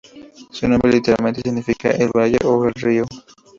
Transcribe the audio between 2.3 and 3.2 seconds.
o "el río".